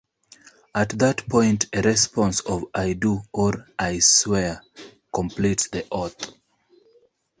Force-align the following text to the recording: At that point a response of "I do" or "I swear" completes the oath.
At 0.73 0.97
that 0.97 1.29
point 1.29 1.67
a 1.73 1.81
response 1.83 2.39
of 2.39 2.65
"I 2.73 2.93
do" 2.93 3.21
or 3.31 3.67
"I 3.77 3.99
swear" 3.99 4.63
completes 5.13 5.69
the 5.69 5.85
oath. 5.91 6.31